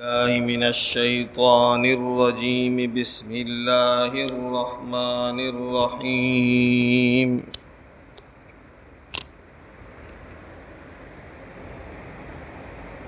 الله 0.00 0.42
من 0.42 0.62
الشيطان 0.74 1.86
الرجيم. 1.86 2.94
بسم 2.94 3.30
الله 3.30 4.26
الرحمن 4.26 5.38
الرحيم. 5.54 7.30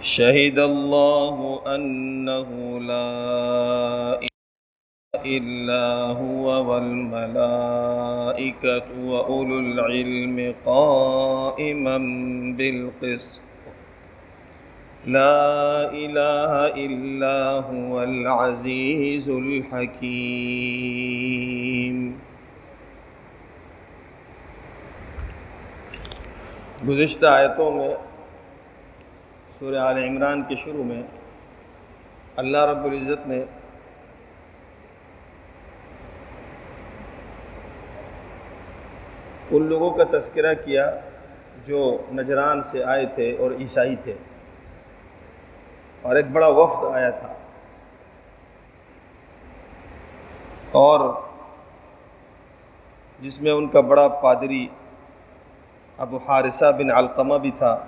شهد 0.00 0.58
الله 0.58 1.62
أنه 1.74 2.48
لا 2.78 4.22
إلا 5.26 5.86
هو 6.22 6.46
والملائكة 6.70 8.06
وأولو 9.10 9.58
العلم 9.58 10.54
قائما 10.62 11.98
بالقسط. 12.58 13.45
لا 15.06 15.90
إله 15.90 16.52
إلا 16.74 17.38
هو 17.70 18.00
العزيز 18.00 19.30
الحكيم. 19.30 19.94
گزشتہ 26.88 27.26
آیتوں 27.26 27.70
میں 27.72 27.94
سورہ 29.58 29.78
آل 29.78 29.98
عمران 30.04 30.42
کے 30.42 30.56
شروع 30.56 30.84
میں 30.84 31.02
اللہ 32.36 32.62
رب 32.64 32.84
العزت 32.84 33.22
نے 33.28 33.44
ان 39.50 39.62
لوگوں 39.66 39.90
کا 39.90 40.18
تذکرہ 40.18 40.54
کیا 40.64 40.90
جو 41.66 42.02
نجران 42.12 42.62
سے 42.62 42.84
آئے 42.84 43.06
تھے 43.14 43.36
اور 43.36 43.50
عیسائی 43.60 43.96
تھے۔ 43.96 44.14
اور 46.06 46.16
ایک 46.16 46.26
بڑا 46.26 46.46
وفد 46.46 46.96
آیا 46.96 47.10
تھا۔ 47.10 47.34
اور 50.72 51.20
جس 53.20 53.42
میں 53.42 53.50
ان 53.50 53.68
کا 53.68 53.80
بڑا 53.80 54.08
پادری 54.08 54.66
ابو 55.96 56.16
حارثہ 56.16 56.72
بن 56.78 56.90
علقمہ 56.90 57.34
بھی 57.34 57.50
تھا۔ 57.58 57.84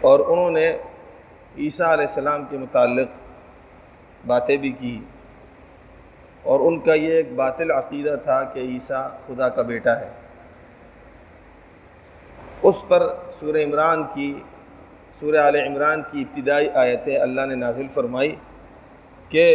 اور 0.00 0.20
انہوں 0.28 0.50
نے 0.50 0.72
عیسیٰ 1.58 1.86
علیہ 1.86 2.06
السلام 2.06 2.44
کے 2.50 2.58
متعلق 2.58 3.08
باتیں 4.26 4.56
بھی 4.56 4.72
کی۔ 4.72 5.04
اور 6.42 6.60
ان 6.60 6.80
کا 6.80 6.94
یہ 6.94 7.12
ایک 7.12 7.32
باطل 7.32 7.70
عقیدہ 7.70 8.16
تھا 8.24 8.44
کہ 8.44 8.60
عیسیٰ 8.60 9.08
خدا 9.26 9.48
کا 9.48 9.62
بیٹا 9.62 10.00
ہے۔ 10.00 10.10
اس 12.64 12.84
پر 12.88 13.02
سورہ 13.40 13.64
عمران 13.64 14.02
کی، 14.14 14.32
سورہ 15.20 15.36
عال 15.36 15.56
عمران 15.56 16.02
کی 16.10 16.20
ابتدائی 16.20 16.68
آیتیں 16.74 17.16
اللہ 17.16 17.46
نے 17.46 17.54
نازل 17.54 17.88
فرمائی 17.94 18.34
کہ 19.28 19.46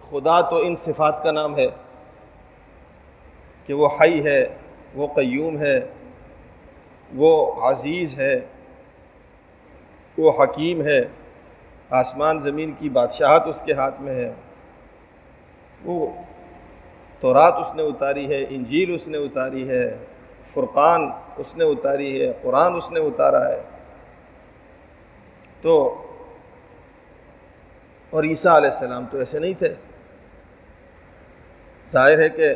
خدا 0.00 0.40
تو 0.50 0.56
ان 0.56 0.74
صفات 0.74 1.22
کا 1.24 1.30
نام 1.30 1.56
ہے 1.56 1.66
کہ 3.68 3.74
وہ 3.74 3.88
حی 4.00 4.24
ہے، 4.24 4.40
وہ 4.94 5.06
قیوم 5.14 5.58
ہے، 5.58 5.78
وہ 7.10 7.32
عزیز 7.62 8.18
ہے، 8.18 8.34
وہ 10.18 10.32
حکیم 10.42 10.82
ہے، 10.82 11.00
آسمان 11.90 12.38
زمین 12.40 12.72
کی 12.78 12.88
بادشاہت 12.88 13.46
اس 13.46 13.62
کے 13.62 13.72
ہاتھ 13.72 14.00
میں 14.00 14.14
ہے، 14.14 14.32
وہ 15.84 16.06
تورات 17.22 17.54
اس 17.60 17.74
نے 17.74 17.82
اتاری 17.82 18.26
ہے، 18.32 18.44
انجیل 18.48 18.94
اس 18.94 19.08
نے 19.08 19.18
اتاری 19.18 19.68
ہے 19.68 19.86
فرقان 20.54 21.10
اس 21.36 21.56
نے 21.56 21.64
اتاری 21.64 22.26
ہے، 22.26 22.32
قرآن 22.42 22.74
اس 22.74 22.90
نے 22.90 23.00
اتارا 23.00 23.48
ہے۔ 23.48 23.62
تو 25.60 26.02
اور 28.10 28.24
عیسیٰ 28.24 28.52
علیہ 28.52 28.70
السلام 28.70 29.06
تو 29.10 29.18
ایسے 29.18 29.38
نہیں 29.38 29.54
تھے۔ 29.58 29.74
ظاہر 31.88 32.18
ہے 32.18 32.28
کہ 32.28 32.54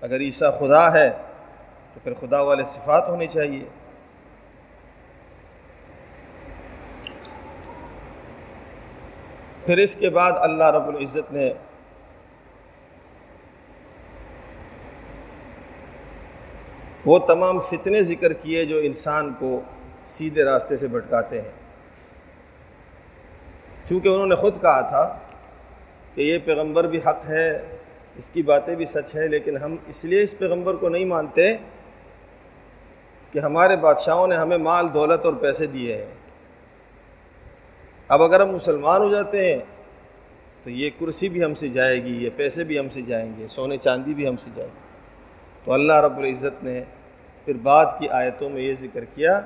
اگر 0.00 0.20
عیسیٰ 0.20 0.58
خدا 0.58 0.92
ہے 0.92 1.10
تو 1.94 2.00
پھر 2.02 2.14
خدا 2.14 2.40
والے 2.40 2.64
صفات 2.64 3.08
ہونی 3.08 3.26
چاہیے۔ 3.26 3.64
پھر 9.66 9.76
اس 9.76 9.96
کے 9.96 10.10
بعد 10.10 10.32
اللہ 10.36 10.64
رب 10.64 10.88
العزت 10.88 11.32
نے 11.32 11.52
وہ 17.06 17.18
تمام 17.18 17.58
فتنے 17.58 18.02
ذکر 18.02 18.32
کیے 18.32 18.64
جو 18.64 18.78
انسان 18.78 19.32
کو 19.38 19.60
سیدھے 20.06 20.44
راستے 20.44 20.76
سے 20.76 20.88
بھٹکاتے 20.88 21.40
ہیں۔ 21.40 21.50
چونکہ 23.88 24.08
انہوں 24.08 24.26
نے 24.26 24.34
خود 24.34 24.60
کہا 24.60 24.80
تھا 24.80 25.18
کہ 26.14 26.20
یہ 26.20 26.38
پیغمبر 26.44 26.86
بھی 26.86 26.98
حق 26.98 27.28
ہے، 27.28 27.76
اس 28.16 28.30
کی 28.30 28.42
باتیں 28.42 28.74
بھی 28.74 28.84
سچ 28.84 29.14
ہے 29.14 29.28
لیکن 29.28 29.56
ہم 29.56 29.76
اس 29.86 30.04
لیے 30.04 30.22
اس 30.22 30.38
پیغمبر 30.38 30.74
کو 30.74 30.88
نہیں 30.88 31.04
مانتے 31.04 31.56
کہ 33.32 33.38
ہمارے 33.38 33.76
بادشاہوں 33.76 34.26
نے 34.26 34.36
ہمیں 34.36 34.58
مال، 34.58 34.94
دولت 34.94 35.24
اور 35.24 35.34
پیسے 35.34 35.66
دیے 35.66 35.96
ہیں۔ 35.96 36.14
اب 38.08 38.22
اگر 38.22 38.40
ہم 38.40 38.48
مسلمان 38.48 39.00
ہو 39.00 39.08
جاتے 39.08 39.54
ہیں 39.54 39.60
تو 40.62 40.70
یہ 40.70 40.90
کرسی 41.00 41.28
بھی 41.28 41.44
ہم 41.44 41.54
سے 41.54 41.68
جائے 41.68 42.04
گی، 42.04 42.24
یہ 42.24 42.30
پیسے 42.36 42.64
بھی 42.64 42.78
ہم 42.78 42.88
سے 42.88 43.02
جائیں 43.02 43.32
گے، 43.38 43.46
سونے 43.46 43.76
چاندی 43.76 44.14
بھی 44.14 44.28
ہم 44.28 44.36
سے 44.36 44.50
جائے 44.54 44.68
گی۔ 44.68 44.89
تو 45.64 45.72
اللہ 45.72 46.00
رب 46.00 46.18
العزت 46.18 46.64
نے 46.64 46.84
پھر 47.44 47.54
بعد 47.62 47.86
کی 47.98 48.08
آیتوں 48.08 48.48
میں 48.50 48.62
یہ 48.62 48.74
ذکر 48.80 49.04
کیا 49.04 49.40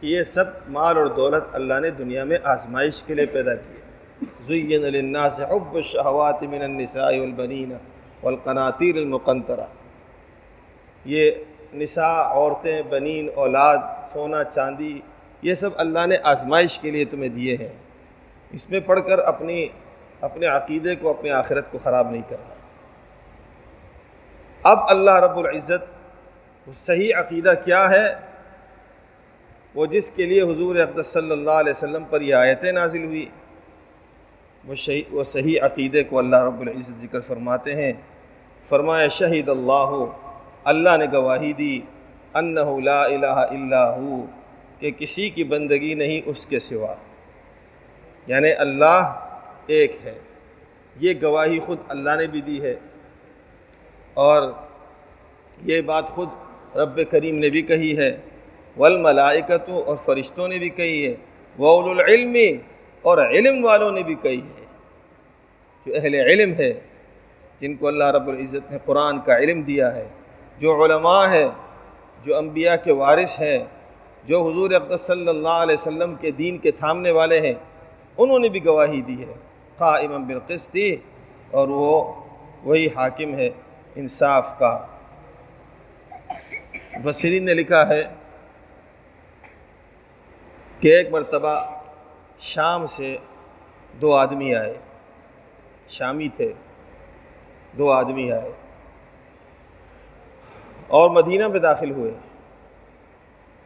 کہ 0.00 0.06
یہ 0.06 0.22
سب 0.22 0.44
مال 0.68 0.96
اور 0.96 1.06
دولت 1.06 1.44
اللہ 1.52 1.80
نے 1.80 1.90
دنیا 1.90 2.24
میں 2.24 2.36
آزمائش 2.44 3.02
کے 3.02 3.14
لیے 3.14 3.26
پیدا 3.26 3.54
کیا 3.54 3.80
زین 4.46 4.82
للناس 4.82 5.40
حب 5.40 5.74
الشہوات 5.74 6.42
من 6.42 6.62
النساء 6.62 7.10
والبنین 7.18 7.72
والقناطیر 8.22 8.96
المقنطرہ 8.96 9.66
یہ 11.04 11.30
نساء، 11.74 12.22
عورتیں، 12.22 12.82
بنین، 12.82 13.28
اولاد، 13.34 13.78
سونا، 14.12 14.44
چاندی، 14.44 15.00
یہ 15.42 15.54
سب 15.54 15.70
اللہ 15.76 16.06
نے 16.06 16.16
آزمائش 16.22 16.78
کے 16.78 16.90
لیے 16.90 17.04
تمہیں 17.04 17.28
دیے 17.28 17.56
ہیں۔ 17.56 17.72
اس 18.50 18.70
میں 18.70 18.80
پڑھ 18.80 19.00
کر 19.06 19.18
اپنی، 19.18 19.68
اپنے 20.20 20.46
عقیدے 20.46 20.96
کو 20.96 21.10
اپنے 21.10 21.30
آخرت 21.30 21.72
کو 21.72 21.78
خراب 21.78 22.10
نہیں 22.10 22.22
کرنا۔ 22.28 22.51
اب 24.62 24.78
اللہ 24.88 25.10
رب 25.10 25.38
العزت 25.38 25.84
وہ 26.66 26.72
صحیح 26.72 27.10
عقیدہ 27.16 27.52
کیا 27.64 27.90
ہے؟ 27.90 28.14
وہ 29.74 29.86
جس 29.86 30.10
کے 30.10 30.26
لیے 30.26 30.42
حضور 30.42 30.76
اقدس 30.76 31.06
صلی 31.06 31.30
اللہ 31.30 31.50
علیہ 31.50 31.70
وسلم 31.70 32.04
پر 32.10 32.20
یہ 32.20 32.34
آیتیں 32.34 32.72
نازل 32.72 33.04
ہوئی۔ 33.04 33.28
وہ 34.64 34.74
صحیح 34.74 35.02
وہ 35.10 35.22
صحیح 35.22 35.56
عقیدے 35.62 36.04
کو 36.04 36.18
اللہ 36.18 36.36
رب 36.36 36.60
العزت 36.60 37.00
ذکر 37.00 37.20
فرماتے 37.20 37.74
ہیں۔ 37.74 37.92
فرمایا 38.68 39.08
شہید 39.08 39.48
اللہ 39.48 40.04
اللہ 40.64 40.96
نے 40.96 41.06
گواہی 41.12 41.52
دی 41.52 41.80
انہ 42.34 42.80
لا 42.84 43.04
الہ 43.04 43.26
الا 43.26 43.96
ہو، 43.96 44.26
کہ 44.78 44.90
کسی 44.90 45.30
کی 45.30 45.44
بندگی 45.44 45.94
نہیں 45.94 46.20
اس 46.26 46.46
کے 46.46 46.58
سوا۔ 46.58 46.94
یعنی 48.26 48.52
اللہ 48.58 49.28
ایک 49.66 49.96
ہے۔ 50.04 50.18
یہ 50.96 51.14
گواہی 51.22 51.58
خود 51.58 51.78
اللہ 51.88 52.10
نے 52.18 52.26
بھی 52.26 52.40
دی 52.40 52.62
ہے۔ 52.62 52.74
اور 54.14 54.52
یہ 55.62 55.80
بات 55.80 56.08
خود 56.08 56.28
رب 56.76 57.00
کریم 57.10 57.38
نے 57.38 57.50
بھی 57.50 57.62
کہی 57.62 57.98
ہے۔ 57.98 58.16
والملائکتوں 58.76 59.78
اور 59.82 59.96
فرشتوں 59.96 60.48
نے 60.48 60.58
بھی 60.58 60.68
کہی 60.68 61.06
ہے۔ 61.06 61.14
وول 61.58 62.00
العلم 62.00 62.36
اور 63.02 63.18
علم 63.18 63.64
والوں 63.64 63.92
نے 63.92 64.02
بھی 64.02 64.14
کہی 64.14 64.40
ہے۔ 64.40 64.64
جو 65.86 65.94
اہل 65.94 66.14
علم 66.14 66.52
ہے، 66.52 66.72
جن 67.58 67.76
کو 67.76 67.86
اللہ 67.86 68.04
رب 68.04 68.28
العزت 68.28 68.72
نے 68.72 68.78
قرآن 68.84 69.20
کا 69.20 69.38
علم 69.38 69.62
دیا 69.62 69.94
ہے۔ 69.94 70.08
جو 70.58 70.84
علماء 70.84 71.26
ہے 71.26 71.48
جو 72.22 72.36
انبیاء 72.36 72.76
کے 72.84 72.92
وارث 72.92 73.40
ہیں، 73.40 73.58
جو 74.24 74.48
حضور 74.48 74.70
اقدس 74.70 75.00
صلی 75.00 75.28
اللہ 75.28 75.48
علیہ 75.48 75.74
وسلم 75.74 76.14
کے 76.14 76.30
دین 76.30 76.58
کے 76.58 76.70
تھامنے 76.70 77.10
والے 77.10 77.40
ہیں، 77.40 77.54
انہوں 78.18 78.38
نے 78.38 78.48
بھی 78.48 78.64
گواہی 78.66 79.00
دی 79.00 79.22
ہے۔ 79.28 79.34
قائم 79.76 80.26
بالقسطی 80.26 80.96
اور 81.50 81.68
وہ 81.68 82.12
وہی 82.64 82.86
حاکم 82.86 83.34
ہے۔ 83.34 83.50
انصاف 83.94 84.58
کا۔ 84.58 84.86
وسرین 87.04 87.44
نے 87.44 87.54
لکھا 87.54 87.88
ہے 87.88 88.02
کہ 90.80 90.88
ایک 90.88 91.08
مرتبہ 91.10 91.80
شام 92.38 92.86
سے 92.86 93.16
دو 94.00 94.14
آدمی 94.14 94.54
آئے۔ 94.54 94.74
شامی 95.88 96.28
تھے۔ 96.28 96.52
دو 97.78 97.92
آدمی 97.92 98.32
آئے۔ 98.32 98.52
اور 100.88 101.10
مدینہ 101.10 101.48
میں 101.48 101.60
داخل 101.60 101.90
ہوئے۔ 101.90 102.12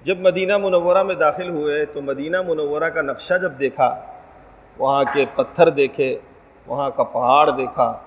جب 0.02 0.18
مدینہ 0.18 0.58
منورہ 0.58 1.02
میں 1.02 1.14
داخل 1.14 1.48
ہوئے 1.48 1.84
تو 1.84 2.02
مدینہ 2.02 2.42
منورہ 2.42 2.84
کا 2.84 3.02
نقشہ 3.02 3.34
جب 3.42 3.60
دیکھا، 3.60 4.06
وہاں 4.78 5.04
کے 5.14 5.24
پتھر 5.34 5.68
دیکھے، 5.68 6.18
وہاں 6.66 6.90
کا 6.90 7.04
پہاڑ 7.04 7.50
دیکھا 7.50 8.00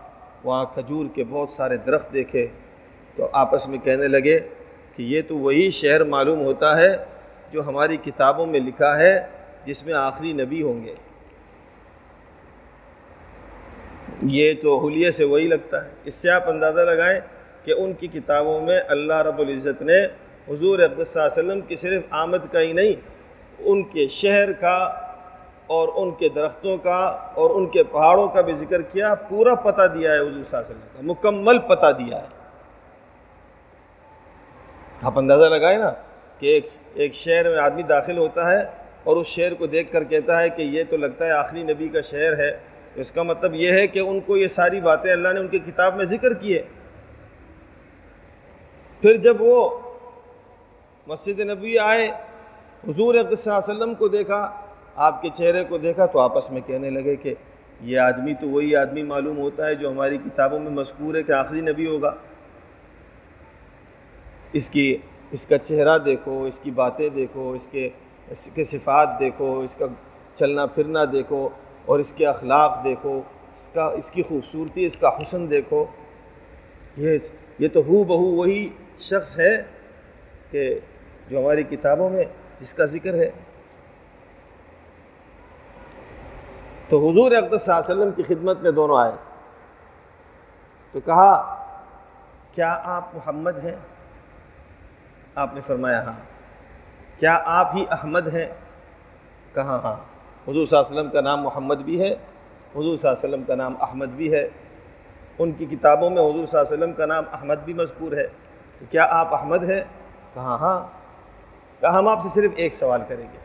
وہاں 0.43 0.65
کھجور 0.65 1.05
کے 1.15 1.23
بہت 1.23 1.49
سارے 1.49 1.77
درخت 1.77 2.13
دیکھے 2.13 2.47
تو 3.15 3.29
آپس 3.31 3.67
میں 3.67 3.77
کہنے 3.77 4.07
لگے 4.07 4.39
کہ 4.95 5.03
یہ 5.03 5.21
تو 5.27 5.37
وہی 5.37 5.69
شہر 5.69 6.03
معلوم 6.03 6.41
ہوتا 6.41 6.77
ہے 6.77 6.95
جو 7.51 7.67
ہماری 7.67 7.97
کتابوں 7.97 8.45
میں 8.45 8.59
لکھا 8.59 8.99
ہے 8.99 9.19
جس 9.65 9.85
میں 9.85 9.93
آخری 9.93 10.33
نبی 10.33 10.61
ہوں 10.61 10.83
گے۔ 10.83 10.95
یہ 14.21 14.53
تو 14.61 14.87
حلیے 14.87 15.11
سے 15.11 15.23
وہی 15.23 15.47
لگتا 15.47 15.85
ہے۔ 15.85 15.89
اس 16.03 16.13
سے 16.13 16.29
آپ 16.29 16.49
اندازہ 16.49 16.79
لگائیں 16.79 17.19
کہ 17.63 17.71
ان 17.71 17.93
کی 17.93 18.07
کتابوں 18.07 18.61
میں 18.61 18.79
اللہ 18.89 19.13
رب 19.13 19.39
العزت 19.39 19.81
نے 19.81 20.05
حضور 20.49 20.79
عبد 20.79 21.03
صلی 21.03 21.21
اللہ 21.21 21.39
علیہ 21.39 21.49
وسلم 21.49 21.61
کی 21.61 21.75
صرف 21.75 22.03
آمد 22.09 22.51
کا 22.51 22.61
ہی 22.61 22.73
نہیں، 22.73 22.93
ان 23.59 23.83
کے 23.83 24.07
شہر 24.07 24.51
کا 24.51 24.93
اور 25.69 25.89
ان 25.95 26.11
کے 26.11 26.29
درختوں 26.29 26.77
کا 26.77 26.99
اور 27.35 27.49
ان 27.55 27.65
کے 27.69 27.83
پہاڑوں 27.83 28.27
کا 28.27 28.41
بھی 28.41 28.53
ذکر 28.53 28.81
کیا، 28.81 29.13
پورا 29.29 29.55
پتہ 29.55 29.85
دیا 29.93 30.13
ہے 30.13 30.19
حضور 30.19 30.31
صلی 30.31 30.57
اللہ 30.57 30.57
علیہ 30.57 30.69
وسلم 30.69 30.87
کا، 30.93 31.01
مکمل 31.03 31.59
پتہ 31.67 31.91
دیا 31.99 32.17
ہے۔ 32.17 32.37
آپ 35.01 35.17
اندازہ 35.17 35.45
لگائیں 35.45 35.77
نا 35.77 35.91
کہ 36.39 36.45
ایک 36.45 36.65
ایک 36.93 37.13
شہر 37.13 37.49
میں 37.49 37.59
آدمی 37.59 37.83
داخل 37.83 38.17
ہوتا 38.17 38.51
ہے 38.51 38.61
اور 39.03 39.17
اس 39.17 39.27
شہر 39.27 39.53
کو 39.53 39.67
دیکھ 39.67 39.91
کر 39.91 40.03
کہتا 40.03 40.39
ہے 40.39 40.49
کہ 40.49 40.61
یہ 40.61 40.83
تو 40.89 40.97
لگتا 40.97 41.25
ہے 41.25 41.31
آخری 41.31 41.63
نبی 41.63 41.87
کا 41.87 42.01
شہر 42.01 42.37
ہے۔ 42.39 42.51
اس 42.95 43.11
کا 43.11 43.23
مطلب 43.23 43.53
یہ 43.55 43.71
ہے 43.71 43.85
کہ 43.87 43.99
ان 43.99 44.19
کو 44.19 44.37
یہ 44.37 44.47
ساری 44.47 44.79
باتیں 44.81 45.11
اللہ 45.11 45.33
نے 45.33 45.39
ان 45.39 45.47
کی 45.47 45.59
کتاب 45.59 45.95
میں 45.95 46.05
ذکر 46.05 46.33
کیے 46.33 46.61
پھر 49.03 49.17
جب 49.17 49.41
وہ 49.41 49.57
مسجد 51.07 51.39
نبی 51.39 51.77
آئے، 51.79 52.05
حضور 52.87 53.13
صلی 53.13 53.19
اللہ 53.19 53.49
علیہ 53.49 53.57
وسلم 53.57 53.93
کو 53.95 54.07
دیکھا 54.07 54.39
آپ 54.95 55.21
کے 55.21 55.29
چہرے 55.33 55.63
کو 55.63 55.77
دیکھا 55.77 56.05
تو 56.05 56.19
آپس 56.19 56.51
میں 56.51 56.61
کہنے 56.65 56.89
لگے 56.89 57.15
کہ 57.15 57.33
یہ 57.81 57.99
آدمی 57.99 58.33
تو 58.33 58.49
وہی 58.49 58.75
آدمی 58.75 59.03
معلوم 59.03 59.37
ہوتا 59.37 59.65
ہے 59.65 59.75
جو 59.75 59.91
ہماری 59.91 60.17
کتابوں 60.17 60.59
میں 60.59 60.71
مذکور 60.71 61.15
ہے 61.15 61.23
کہ 61.23 61.31
آخری 61.31 61.61
نبی 61.61 61.87
ہوگا۔ 61.87 62.15
اس 64.53 64.69
کی، 64.69 64.97
اس 65.31 65.47
کا 65.47 65.57
چہرہ 65.57 65.97
دیکھو، 65.97 66.43
اس 66.43 66.59
کی 66.59 66.71
باتیں 66.71 67.09
دیکھو، 67.09 67.51
اس 67.51 67.67
کے 67.71 67.89
اس 68.27 68.49
کے 68.53 68.63
صفات 68.63 69.09
دیکھو، 69.19 69.59
اس 69.59 69.75
کا 69.75 69.85
چلنا 70.33 70.65
پھرنا 70.65 71.05
دیکھو 71.13 71.49
اور 71.85 71.99
اس 71.99 72.11
کے 72.11 72.27
اخلاق 72.27 72.83
دیکھو، 72.83 73.21
اس 73.55 73.69
کا، 73.73 73.85
اس 73.85 74.11
کی 74.11 74.23
خوبصورتی، 74.23 74.85
اس 74.85 74.97
کا 74.97 75.09
حسن 75.21 75.49
دیکھو۔ 75.49 75.85
یہ 76.97 77.17
یہ 77.59 77.67
تو 77.73 77.79
ہو 77.79 78.03
بہو 78.03 78.25
وہی 78.25 78.69
شخص 78.99 79.39
ہے 79.39 79.63
کہ 80.51 80.79
جو 81.29 81.39
ہماری 81.39 81.63
کتابوں 81.63 82.09
میں، 82.09 82.23
جس 82.61 82.73
کا 82.73 82.85
ذکر 82.85 83.13
ہے۔ 83.13 83.31
تو 86.89 87.09
حضور 87.09 87.31
اقدس 87.31 87.61
صلی 87.61 87.73
اللہ 87.73 87.93
علیہ 87.93 88.03
وسلم 88.03 88.11
کی 88.11 88.23
خدمت 88.23 88.57
میں 88.61 88.71
دونوں 88.71 88.97
آئے۔ 88.97 89.11
تو 90.91 90.99
کہا، 90.99 91.55
کیا 92.55 92.81
آپ 92.83 93.15
محمد 93.15 93.65
ہیں؟ 93.65 93.75
آپ 95.35 95.53
نے 95.53 95.61
فرمایا 95.61 96.05
ہاں۔ 96.05 96.13
کیا 97.19 97.39
آپ 97.45 97.71
ہی 97.75 97.85
احمد 97.91 98.27
ہیں؟ 98.27 98.45
کہاں 99.53 99.79
ہاں۔ 99.79 99.95
حضور 100.51 100.65
صلی 100.65 100.77
اللہ 100.77 100.89
علیہ 100.89 100.99
وسلم 100.99 101.09
کا 101.09 101.21
نام 101.21 101.41
محمد 101.41 101.75
بھی 101.75 102.01
ہے، 102.01 102.13
حضور 102.71 102.97
صلی 102.97 103.09
اللہ 103.09 103.25
علیہ 103.25 103.29
وسلم 103.29 103.43
کا 103.43 103.55
نام 103.55 103.75
احمد 103.81 104.05
بھی 104.05 104.33
ہے۔ 104.33 104.49
ان 105.39 105.51
کی 105.51 105.65
کتابوں 105.65 106.09
میں 106.09 106.21
حضور 106.21 106.45
صلی 106.45 106.59
اللہ 106.59 106.73
علیہ 106.73 106.77
وسلم 106.77 106.93
کا 106.93 107.05
نام 107.05 107.23
احمد 107.31 107.55
بھی 107.65 107.73
مذکور 107.73 108.11
ہے۔ 108.11 108.27
تو 108.79 108.85
کیا 108.91 109.07
آپ 109.09 109.35
احمد 109.35 109.69
ہیں؟ 109.69 109.81
کہاں 110.33 110.57
ہاں۔ 110.57 110.87
کہا، 111.81 111.99
ہم 111.99 112.07
آپ 112.07 112.21
سے 112.21 112.29
صرف 112.29 112.51
ایک 112.55 112.73
سوال 112.73 113.01
کریں 113.07 113.25
گے۔ 113.33 113.37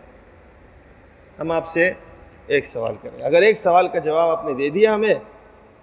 ہم 1.40 1.50
آپ 1.52 1.66
سے 1.66 1.92
ایک 2.46 2.64
سوال 2.64 2.94
کریں۔ 3.02 3.24
اگر 3.24 3.42
ایک 3.42 3.58
سوال 3.58 3.88
کا 3.88 3.98
جواب 3.98 4.38
آپ 4.38 4.44
نے 4.44 4.52
دے 4.54 4.68
دیا 4.68 4.94
ہمیں، 4.94 5.14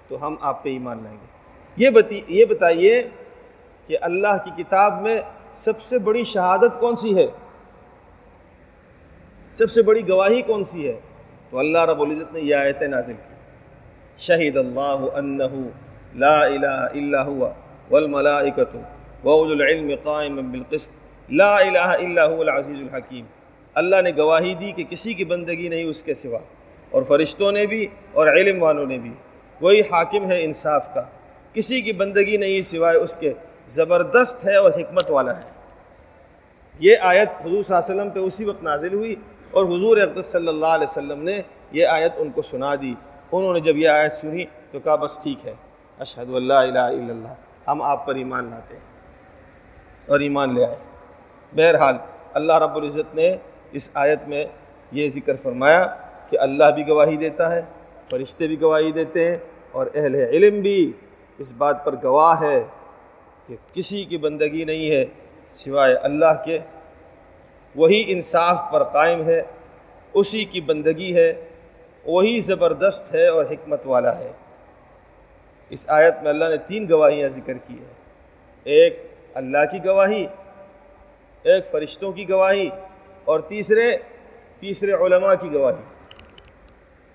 تو 0.08 0.28
ہم 0.28 0.36
آپ 0.42 0.64
پہ 0.64 0.70
ایمان 0.70 1.00
لائیں 1.04 1.18
گے۔ 1.22 1.26
یہ 1.76 1.90
بتی، 1.90 2.22
یہ 2.28 2.46
بتائیے 2.46 3.10
کہ 3.88 3.98
اللہ 4.02 4.38
کی 4.46 4.64
کتاب 4.64 5.02
میں 5.02 5.22
سب 5.56 5.82
سے 5.82 6.00
بڑی 6.00 6.24
شہادت 6.24 6.80
کون 6.80 6.96
سی 6.96 7.16
ہے؟ 7.16 7.28
سب 9.54 9.72
سے 9.72 9.82
بڑی 9.82 10.10
گواہی 10.10 10.42
کون 10.42 10.64
سی 10.64 10.88
ہے؟ 10.88 11.00
تو 11.50 11.60
اللہ 11.60 11.78
رب 11.78 12.02
العزت 12.02 12.34
نے 12.34 12.40
یہ 12.40 12.56
آیت 12.56 12.82
نازل 12.82 13.14
کی۔ 13.14 13.36
شہید 14.18 14.56
اللہ 14.58 15.06
انہو 15.14 15.70
لا 16.16 16.44
الہ 16.44 16.88
الا 16.94 17.26
ہوا 17.26 17.50
والملائکت 17.92 18.76
وعود 19.26 19.52
العلم 19.52 19.92
قائم 20.04 20.52
بالقسط۔ 20.52 20.92
لا 21.32 21.58
الہ 21.58 21.78
الا 21.78 22.26
ہوا 22.26 22.40
العزیز 22.40 22.78
الحکیم۔ 22.82 23.26
اللہ 23.74 24.02
نے 24.02 24.12
گواہی 24.18 24.54
دی 24.54 24.72
کہ 24.72 24.84
کسی 24.84 25.14
کی 25.14 25.26
بندگی 25.26 25.70
نہیں 25.70 25.84
اس 25.84 26.04
کے 26.04 26.14
سوا۔ 26.14 26.40
اور 26.90 27.04
فرشتوں 27.04 27.52
نے 27.52 27.66
بھی 27.66 27.88
اور 28.12 28.28
علم 28.28 28.64
والوں 28.64 28.86
نے 28.86 28.98
بھی۔ 28.98 29.12
وہی 29.62 29.82
حاکم 29.82 30.32
ہے 30.32 30.44
انصاف 30.44 30.94
کا۔ 30.94 31.02
کسی 31.54 31.82
کی 31.82 31.94
بندگی 31.94 32.38
نہیں 32.38 32.62
سوائے 32.62 32.98
اس 32.98 33.16
کے۔ 33.16 33.34
زبردست 33.68 34.46
ہے 34.46 34.56
اور 34.56 34.72
حکمت 34.72 35.12
والا 35.12 35.38
ہے۔ 35.38 35.50
یہ 36.80 36.96
آیت 37.02 37.30
حضور 37.30 37.64
صلی 37.64 37.76
اللہ 37.76 37.92
علیہ 37.92 38.02
وسلم 38.02 38.10
پہ 38.10 38.20
اسی 38.20 38.46
وقت 38.46 38.64
نازل 38.64 38.94
ہوئی 38.94 39.16
اور 39.52 39.66
حضور 39.66 39.98
اقدس 39.98 40.26
صلی 40.26 40.48
اللہ 40.48 40.66
علیہ 40.66 40.88
وسلم 40.90 41.24
نے 41.24 41.42
یہ 41.72 41.86
آیت 41.86 42.12
ان 42.18 42.30
کو 42.30 42.42
سنا 42.42 42.76
دی۔ 42.76 42.94
انہوں 43.32 43.54
نے 43.54 43.60
جب 43.60 43.78
یہ 43.78 43.90
آیت 43.90 44.14
سنی 44.14 44.46
تو 44.72 44.80
کہا، 44.80 44.96
بس 44.96 45.20
ٹھیک 45.24 45.48
ہے۔ 45.48 45.54
اشہد 46.00 46.36
اللہ 46.36 46.54
الہ 46.54 46.80
الا 46.80 46.90
اللہ۔ 46.90 47.34
ہم 47.68 47.82
آپ 47.82 48.08
پر 48.08 48.16
ایمان 48.16 48.48
لاتے 48.50 48.76
ہیں 48.76 48.84
اور 50.08 50.20
ایمان 50.20 50.54
لے 50.54 50.66
آئے۔ 50.66 50.76
بہرحال 51.56 51.96
اللہ 52.34 52.54
رب 52.54 52.76
العزت 52.76 53.16
نے 53.16 53.38
اس 53.72 53.90
آیت 53.94 54.28
میں 54.28 54.46
یہ 54.92 55.10
ذکر 55.10 55.36
فرمایا 55.44 55.96
کہ 56.30 56.40
اللہ 56.40 56.64
بھی 56.76 56.88
گواہی 56.88 57.18
دیتا 57.18 57.56
ہے، 57.56 57.62
فرشتے 58.10 58.48
بھی 58.48 58.62
گواہی 58.62 58.92
دیتے 58.92 59.30
ہیں 59.30 59.38
اور 59.72 59.88
اہل 59.96 60.16
علم 60.16 60.62
بھی 60.62 60.92
اس 61.38 61.54
بات 61.54 61.86
پر 61.86 61.96
گواہ 62.04 62.42
ہے 62.42 62.64
کہ 63.48 63.56
کسی 63.74 64.06
کی 64.06 64.18
بندگی 64.18 64.64
نہیں 64.64 64.92
ہے 64.92 65.06
سوائے 65.54 65.96
اللہ 65.96 66.44
کے۔ 66.46 66.58
وہی 67.76 68.04
انصاف 68.08 68.74
پر 68.74 68.84
قائم 68.84 69.24
ہے، 69.24 69.42
اسی 70.14 70.46
کی 70.46 70.62
بندگی 70.62 71.16
ہے، 71.16 71.34
وہی 72.06 72.40
زبردست 72.40 73.16
ہے 73.16 73.28
اور 73.28 73.46
حکمت 73.46 73.82
والا 73.86 74.20
ہے۔ 74.20 74.32
اس 75.70 75.90
آیت 75.90 76.16
میں 76.22 76.30
اللہ 76.30 76.46
نے 76.46 76.58
تین 76.58 76.88
گواہیاں 76.90 77.30
ذکر 77.30 77.54
کی 77.54 77.74
ہے 77.74 77.94
ایک 78.64 79.08
اللہ 79.34 79.72
کی 79.72 79.86
گواہی، 79.86 80.26
ایک 81.44 81.72
فرشتوں 81.72 82.12
کی 82.12 82.30
گواہی 82.30 82.70
اور 83.26 83.40
تیسرے 83.40 83.98
تیسرے 84.60 84.92
علماء 84.92 85.34
کی 85.42 85.54
گواہی۔ 85.54 85.84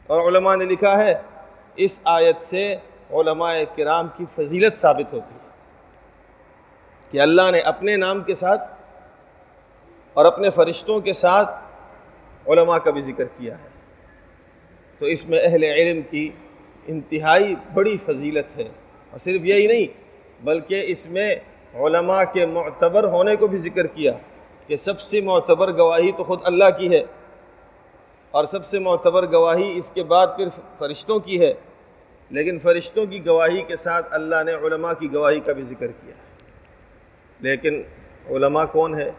اور 0.06 0.20
علماء 0.20 0.56
نے 0.56 0.64
لکھا 0.64 1.04
ہے، 1.04 1.14
اس 1.76 2.00
آیت 2.04 2.38
سے 2.38 2.76
علماء 3.10 3.54
کرام 3.76 4.08
کی 4.16 4.24
فضیلت 4.34 4.74
ثابت 4.76 5.14
ہوتی 5.14 5.34
ہے 5.34 5.50
کہ 7.10 7.20
اللہ 7.20 7.50
نے 7.52 7.58
اپنے 7.58 7.96
نام 7.96 8.22
کے 8.22 8.34
ساتھ 8.34 8.74
اور 10.14 10.24
اپنے 10.24 10.50
فرشتوں 10.50 11.00
کے 11.00 11.12
ساتھ 11.12 11.50
علماء 12.48 12.78
کا 12.78 12.90
بھی 12.90 13.00
ذکر 13.00 13.24
کیا 13.24 13.58
ہے۔ 13.58 13.68
تو 14.98 15.06
اس 15.06 15.28
میں 15.28 15.38
اہل 15.42 15.64
علم 15.64 16.02
کی 16.02 16.28
انتہائی 16.86 17.54
بڑی 17.74 17.96
فضیلت 17.96 18.58
ہے۔ 18.58 18.68
اور 19.10 19.18
صرف 19.18 19.40
یہی 19.44 19.66
نہیں، 19.66 19.86
بلکہ 20.44 20.82
اس 20.86 21.08
میں 21.08 21.36
علماء 21.74 22.22
کے 22.32 22.46
معتبر 22.46 23.04
ہونے 23.04 23.36
کو 23.36 23.46
بھی 23.46 23.58
ذکر 23.58 23.86
کیا۔ 23.86 24.12
کہ 24.66 24.76
سب 24.76 25.00
سے 25.00 25.20
معتبر 25.20 25.76
گواہی 25.76 26.12
تو 26.12 26.24
خود 26.24 26.40
اللہ 26.44 26.64
کی 26.78 26.90
ہے 26.90 27.02
اور 28.30 28.44
سب 28.44 28.64
سے 28.64 28.78
معتبر 28.78 29.32
گواہی 29.32 29.78
اس 29.78 29.90
کے 29.90 30.02
بعد 30.02 30.26
پھر 30.36 30.48
فرشتوں 30.78 31.18
کی 31.18 31.40
ہے، 31.40 31.52
لیکن 32.30 32.58
فرشتوں 32.58 33.06
کی 33.06 33.26
گواہی 33.26 33.62
کے 33.62 33.76
ساتھ 33.76 34.06
اللہ 34.10 34.42
نے 34.46 34.52
علماء 34.52 34.92
کی 34.92 35.14
گواہی 35.14 35.40
کا 35.40 35.52
بھی 35.52 35.62
ذکر 35.62 35.86
کیا۔ 35.86 36.14
لیکن 37.40 37.82
علماء 38.30 38.64
کون 38.64 38.94
ہے 38.94 39.10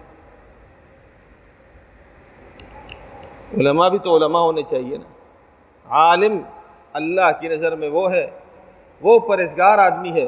علماء 3.53 3.89
بھی 3.89 3.97
تو 3.97 4.17
علماء 4.17 4.39
ہونے 4.39 4.63
چاہیے 4.63 4.97
نا۔ 4.97 5.09
عالم 5.89 6.39
اللہ 6.93 7.29
کی 7.39 7.47
نظر 7.47 7.75
میں 7.75 7.89
وہ 7.89 8.11
ہے، 8.11 8.29
وہ 9.01 9.19
پرہزگار 9.19 9.77
آدمی 9.77 10.11
ہے، 10.11 10.27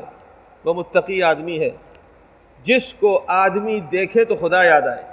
وہ 0.65 0.73
متقی 0.73 1.23
آدمی 1.23 1.59
ہے۔ 1.59 1.69
جس 2.63 2.93
کو 2.93 3.23
آدمی 3.27 3.79
دیکھے 3.79 4.25
تو 4.25 4.35
خدا 4.35 4.63
یاد 4.63 4.81
آئے۔ 4.81 5.03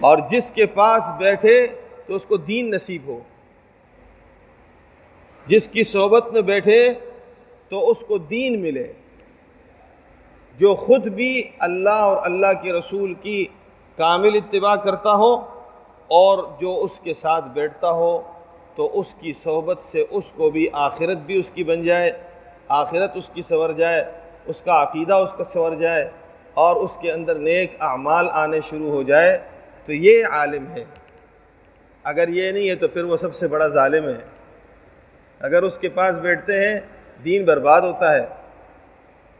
اور 0.00 0.18
جس 0.28 0.50
کے 0.50 0.66
پاس 0.66 1.10
بیٹھے 1.18 1.66
تو 2.06 2.14
اس 2.14 2.26
کو 2.26 2.36
دین 2.36 2.70
نصیب 2.70 3.02
ہو۔ 3.06 3.20
جس 5.46 5.68
کی 5.68 5.82
صحبت 5.82 6.28
میں 6.32 6.42
بیٹھے 6.42 6.92
تو 7.68 7.90
اس 7.90 8.00
کو 8.00 8.18
دین 8.18 8.62
ملے۔ 8.62 8.92
جو 10.58 10.74
خود 10.74 11.06
بھی 11.06 11.42
اللہ 11.58 11.90
اور 11.90 12.16
اللہ 12.24 12.62
کے 12.62 12.72
رسول 12.72 13.14
کی 13.14 13.46
کامل 13.96 14.34
اتباع 14.34 14.76
کرتا 14.76 15.12
ہو 15.12 15.34
اور 16.08 16.44
جو 16.60 16.80
اس 16.82 17.00
کے 17.00 17.14
ساتھ 17.14 17.44
بیٹھتا 17.44 17.90
ہو 17.90 18.22
تو 18.74 19.00
اس 19.00 19.14
کی 19.14 19.32
صحبت 19.32 19.80
سے 19.80 20.04
اس 20.10 20.32
کو 20.36 20.50
بھی 20.50 20.66
آخرت 20.72 21.18
بھی 21.18 21.38
اس 21.38 21.50
کی 21.50 21.64
بن 21.64 21.82
جائے۔ 21.82 22.22
آخرت 22.68 23.10
اس 23.14 23.30
کی 23.30 23.42
سور 23.42 23.70
جائے، 23.70 24.04
اس 24.46 24.62
کا 24.62 24.82
عقیدہ 24.82 25.14
اس 25.14 25.32
کا 25.32 25.44
سور 25.44 25.72
جائے 25.72 26.10
اور 26.54 26.76
اس 26.76 26.98
کے 27.00 27.12
اندر 27.12 27.34
نیک 27.34 27.76
اعمال 27.80 28.28
آنے 28.32 28.60
شروع 28.60 28.90
ہو 28.90 29.02
جائے، 29.02 29.38
تو 29.86 29.92
یہ 29.92 30.24
عالم 30.26 30.70
ہے۔ 30.70 30.84
اگر 32.04 32.28
یہ 32.28 32.52
نہیں 32.52 32.70
ہے 32.70 32.74
تو 32.74 32.88
پھر 32.88 33.04
وہ 33.04 33.16
سب 33.16 33.34
سے 33.34 33.48
بڑا 33.48 33.66
ظالم 33.66 34.08
ہے۔ 34.08 34.20
اگر 35.40 35.62
اس 35.62 35.78
کے 35.78 35.88
پاس 35.88 36.18
بیٹھتے 36.18 36.66
ہیں، 36.66 36.80
دین 37.24 37.44
برباد 37.44 37.80
ہوتا 37.80 38.16
ہے۔ 38.16 38.26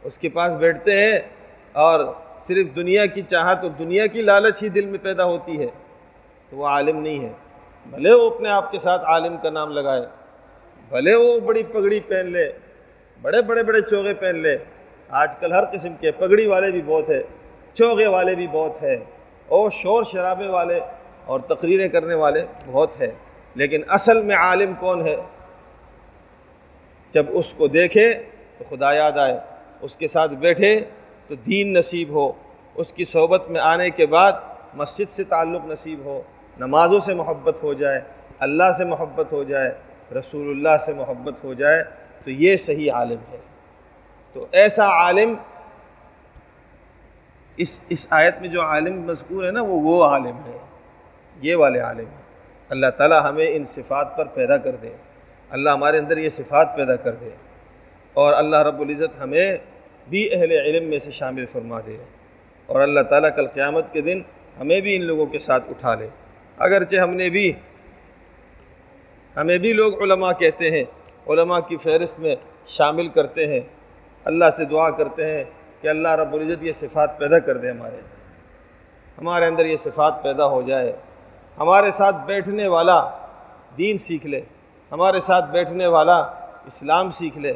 اس 0.02 0.18
کے 0.18 0.28
پاس 0.28 0.54
بیٹھتے 0.54 1.02
ہیں 1.02 1.18
اور 1.72 2.12
صرف 2.40 2.76
دنیا 2.76 3.06
کی 3.06 3.22
چاہت 3.22 3.58
اور 3.62 3.70
دنیا 3.70 4.06
کی 4.06 4.22
لالچ 4.22 4.62
ہی 4.62 4.68
دل 4.68 4.84
میں 4.84 4.98
پیدا 5.02 5.24
ہوتی 5.24 5.60
ہے، 5.60 5.66
تو 6.50 6.56
وہ 6.56 6.66
عالم 6.66 7.00
نہیں 7.00 7.24
ہے۔ 7.24 7.32
بھلے 7.86 8.12
وہ 8.12 8.30
اپنے 8.30 8.48
آپ 8.48 8.72
کے 8.72 8.78
ساتھ 8.78 9.04
عالم 9.04 9.36
کا 9.36 9.50
نام 9.50 9.70
لگائے، 9.70 10.02
بھلے 10.88 11.14
وہ 11.14 11.40
بڑی 11.40 11.62
پگڑی 11.62 12.00
پہن 12.00 12.26
لے۔ 12.26 12.52
بڑے 13.22 13.42
بڑے 13.42 13.62
بڑے 13.62 13.80
چوغے 13.80 14.14
پہن 14.14 14.36
لے۔ 14.36 14.56
آج 15.08 15.36
کل 15.36 15.52
ہر 15.52 15.64
قسم 15.64 15.94
کے 16.00 16.10
پگڑی 16.10 16.46
والے 16.46 16.70
بھی 16.70 16.82
بہت 16.82 17.10
ہے 17.10 17.22
چوغے 17.74 18.06
والے 18.06 18.34
بھی 18.34 18.46
بہت 18.46 18.82
ہے 18.82 18.94
اور 19.46 19.70
شور 19.70 20.04
شرابے 20.04 20.46
والے 20.46 20.80
اور 21.24 21.40
تقریریں 21.40 21.88
کرنے 21.88 22.14
والے 22.14 22.40
بہت 22.66 23.00
ہے 23.00 23.10
لیکن 23.54 23.82
اصل 23.88 24.22
میں 24.22 24.36
عالم 24.36 24.72
کون 24.78 25.06
ہے؟ 25.06 25.16
جب 27.10 27.26
اس 27.28 27.54
کو 27.54 27.66
دیکھے 27.66 28.12
تو 28.58 28.64
خدا 28.68 28.92
یاد 28.92 29.12
آئے، 29.12 29.38
اس 29.80 29.96
کے 29.96 30.06
ساتھ 30.06 30.34
بیٹھے 30.34 30.80
تو 31.28 31.34
دین 31.34 31.72
نصیب 31.72 32.10
ہو۔ 32.10 32.32
اس 32.74 32.92
کی 32.92 33.04
صحبت 33.04 33.50
میں 33.50 33.60
آنے 33.60 33.90
کے 33.90 34.06
بعد 34.06 34.32
مسجد 34.74 35.08
سے 35.08 35.24
تعلق 35.24 35.66
نصیب 35.66 36.04
ہو، 36.04 36.22
نمازوں 36.60 36.98
سے 36.98 37.14
محبت 37.14 37.62
ہو 37.62 37.72
جائے، 37.72 38.00
اللہ 38.38 38.72
سے 38.78 38.84
محبت 38.84 39.32
ہو 39.32 39.42
جائے، 39.42 39.70
رسول 40.18 40.50
اللہ 40.50 40.76
سے 40.76 40.92
محبت 40.92 41.44
ہو 41.44 41.54
جائے۔ 41.54 41.84
تو 42.24 42.30
یہ 42.30 42.56
صحیح 42.56 42.92
عالم 42.92 43.18
ہے۔ 43.32 43.36
تو 44.32 44.46
ایسا 44.52 44.86
عالم 44.86 45.34
اس 47.56 47.80
اس 47.88 48.06
آیت 48.10 48.34
میں 48.40 48.48
جو 48.48 48.62
عالم 48.62 49.00
مذکور 49.00 49.44
ہے 49.44 49.50
نا، 49.50 49.62
وہ 49.62 49.80
وہ 49.80 50.04
عالم 50.04 50.36
ہے۔ 50.46 50.58
یہ 51.42 51.56
والے 51.56 51.78
عالم 51.80 52.06
ہیں۔ 52.06 52.22
اللہ 52.68 52.86
تعالیٰ 52.96 53.30
ہمیں 53.30 53.46
ان 53.48 53.64
صفات 53.64 54.16
پر 54.16 54.24
پیدا 54.24 54.56
کر 54.56 54.76
دے۔ 54.76 54.90
اللہ 55.50 55.70
ہمارے 55.70 55.98
اندر 55.98 56.18
یہ 56.18 56.28
صفات 56.28 56.76
پیدا 56.76 56.96
کر 56.96 57.14
دے۔ 57.14 57.30
اور 58.12 58.32
اللہ 58.32 58.56
رب 58.56 58.80
العزت 58.80 59.22
ہمیں 59.22 59.56
بھی 60.08 60.28
اہل 60.32 60.52
علم 60.52 60.88
میں 60.88 60.98
سے 60.98 61.10
شامل 61.10 61.46
فرما 61.46 61.80
دے۔ 61.86 61.96
اور 62.66 62.80
اللہ 62.80 63.00
تعالیٰ 63.00 63.30
کل 63.36 63.46
قیامت 63.46 63.92
کے 63.92 64.00
دن 64.00 64.22
ہمیں 64.60 64.80
بھی 64.80 64.96
ان 64.96 65.04
لوگوں 65.04 65.26
کے 65.26 65.38
ساتھ 65.38 65.64
اٹھا 65.68 65.94
لے۔ 65.94 66.08
اگرچہ 66.58 66.96
ہم 66.96 67.10
نے 67.10 67.30
بھی، 67.30 67.52
ہمیں 69.36 69.58
بھی 69.58 69.72
لوگ 69.72 70.02
علماء 70.02 70.32
کہتے 70.32 70.70
ہیں 70.70 70.84
علماء 71.28 71.60
کی 71.60 71.76
فہرست 71.76 72.20
میں 72.20 72.36
شامل 72.66 73.08
کرتے 73.08 73.46
ہیں۔ 73.46 73.60
اللہ 74.24 74.44
سے 74.56 74.64
دعا 74.64 74.90
کرتے 74.90 75.38
ہیں 75.38 75.44
کہ 75.80 75.88
اللہ 75.88 76.08
رب 76.08 76.32
العزت 76.32 76.62
یہ 76.62 76.72
صفات 76.72 77.18
پیدا 77.18 77.38
کر 77.38 77.56
دے 77.56 77.70
ہمارے 77.70 77.96
ہمارے 79.18 79.46
اندر 79.46 79.66
یہ 79.66 79.76
صفات 79.76 80.22
پیدا 80.22 80.46
ہو 80.46 80.62
جائے۔ 80.62 80.92
ہمارے 81.58 81.90
ساتھ 81.90 82.16
بیٹھنے 82.26 82.68
والا 82.68 83.10
دین 83.78 83.98
سیکھ 83.98 84.26
لے۔ 84.26 84.40
ہمارے 84.92 85.20
ساتھ 85.20 85.50
بیٹھنے 85.50 85.86
والا 85.86 86.18
اسلام 86.66 87.10
سیکھ 87.10 87.38
لے۔ 87.38 87.52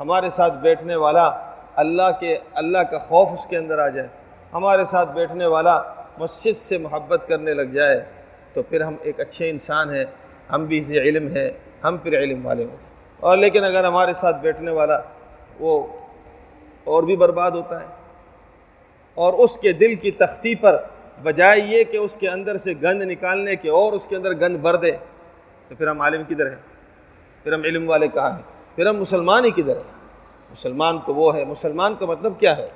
ہمارے 0.00 0.30
ساتھ 0.30 0.54
بیٹھنے 0.54 0.96
والا 0.96 1.52
اللہ 1.76 2.10
کے، 2.20 2.38
اللہ 2.54 2.78
کا 2.78 2.98
خوف 2.98 3.28
اس 3.32 3.46
کے 3.46 3.56
اندر 3.56 3.78
آ 3.78 3.88
جائے۔ 3.88 4.08
ہمارے 4.52 4.84
ساتھ 4.84 5.10
بیٹھنے 5.12 5.46
والا 5.46 5.82
مسجد 6.18 6.56
سے 6.56 6.78
محبت 6.78 7.22
کرنے 7.28 7.54
لگ 7.54 7.62
جائے۔ 7.62 8.04
تو 8.52 8.62
پھر 8.62 8.80
ہم 8.80 8.94
ایک 9.02 9.20
اچھے 9.20 9.50
انسان 9.50 9.94
ہیں۔ 9.94 10.04
ہم 10.52 10.64
بھی 10.64 10.78
اسے 10.78 11.00
علم 11.00 11.28
ہے 11.28 11.52
ہم 11.84 11.96
پھر 11.96 12.18
علم 12.18 12.46
والے 12.46 12.64
ہوں۔ 12.64 12.87
اور 13.20 13.38
لیکن 13.38 13.64
اگر 13.64 13.84
ہمارے 13.84 14.12
ساتھ 14.12 14.36
بیٹھنے 14.36 14.70
والا 14.70 15.00
وہ 15.60 15.86
اور 16.84 17.02
بھی 17.02 17.16
برباد 17.16 17.50
ہوتا 17.50 17.80
ہے 17.80 17.86
اور 19.14 19.32
اس 19.32 19.58
کے 19.58 19.72
دل 19.72 19.94
کی 19.94 20.10
تختی 20.10 20.54
پر 20.54 20.84
بجائے 21.22 21.60
یہ 21.60 21.84
کہ 21.84 21.96
اس 21.96 22.16
کے 22.16 22.28
اندر 22.28 22.56
سے 22.56 22.72
گند 22.82 23.02
نکالنے 23.02 23.56
کے 23.56 23.70
اور 23.70 23.92
اس 23.92 24.06
کے 24.06 24.16
اندر 24.16 24.30
گند 24.30 24.56
بھر 24.56 24.76
دے، 24.76 24.92
تو 25.68 25.74
پھر 25.74 25.86
ہم 25.86 26.00
عالم 26.00 26.22
کدھر 26.24 26.50
ہیں؟ 26.50 26.62
پھر 27.42 27.52
ہم 27.52 27.60
علم 27.64 27.90
والے 27.90 28.08
کہاں 28.08 28.30
ہیں؟ 28.30 28.42
پھر 28.76 28.86
ہم 28.86 28.96
مسلمان 28.96 29.44
ہی 29.44 29.50
کدھر 29.50 29.76
ہیں؟ 29.76 29.98
مسلمان 30.50 30.98
تو 31.06 31.14
وہ 31.14 31.36
ہے، 31.36 31.44
مسلمان 31.44 31.94
کا 31.94 32.06
مطلب 32.06 32.40
کیا 32.40 32.56
ہے؟ 32.56 32.66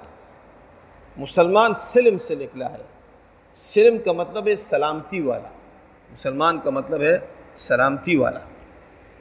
مسلمان 1.17 1.75
سلم 1.75 2.17
سے 2.17 2.35
نکلا 2.35 2.73
ہے۔ 2.73 2.83
سلم 3.55 3.99
کا 3.99 4.13
مطلب 4.13 4.49
ہے 4.49 4.57
سلامتی 4.57 5.21
والا۔ 5.21 5.49
مسلمان 6.13 6.59
کا 6.65 6.71
مطلب 6.71 7.03
ہے 7.03 7.19
سلامتی 7.57 8.17
والا۔ 8.17 8.41